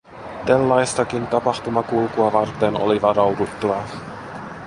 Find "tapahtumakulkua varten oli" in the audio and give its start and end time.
1.27-3.01